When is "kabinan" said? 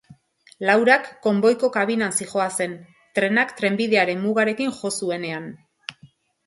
1.75-2.15